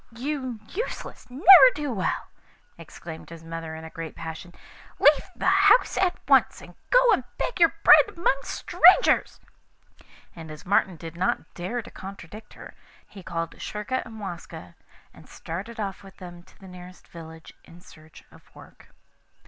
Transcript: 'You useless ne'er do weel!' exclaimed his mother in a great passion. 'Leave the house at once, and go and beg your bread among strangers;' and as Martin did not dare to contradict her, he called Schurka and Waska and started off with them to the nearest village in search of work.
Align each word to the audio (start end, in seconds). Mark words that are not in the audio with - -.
'You 0.11 0.59
useless 0.69 1.29
ne'er 1.29 1.71
do 1.75 1.91
weel!' 1.93 2.27
exclaimed 2.75 3.29
his 3.29 3.43
mother 3.43 3.75
in 3.75 3.83
a 3.83 3.91
great 3.91 4.15
passion. 4.15 4.51
'Leave 4.97 5.29
the 5.35 5.45
house 5.45 5.95
at 5.95 6.17
once, 6.27 6.59
and 6.59 6.73
go 6.89 7.11
and 7.11 7.23
beg 7.37 7.59
your 7.59 7.75
bread 7.83 8.05
among 8.17 8.39
strangers;' 8.41 9.39
and 10.35 10.49
as 10.49 10.65
Martin 10.65 10.95
did 10.95 11.15
not 11.15 11.53
dare 11.53 11.83
to 11.83 11.91
contradict 11.91 12.55
her, 12.55 12.73
he 13.07 13.21
called 13.21 13.61
Schurka 13.61 14.01
and 14.03 14.19
Waska 14.19 14.73
and 15.13 15.29
started 15.29 15.79
off 15.79 16.01
with 16.01 16.17
them 16.17 16.41
to 16.41 16.57
the 16.59 16.67
nearest 16.67 17.07
village 17.07 17.53
in 17.65 17.79
search 17.79 18.23
of 18.31 18.49
work. 18.55 18.87